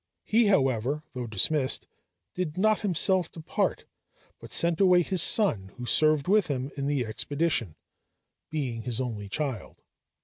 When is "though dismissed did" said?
1.13-2.57